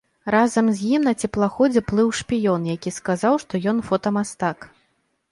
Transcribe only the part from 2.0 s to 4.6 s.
шпіён, які сказаў, што ён фотамастак.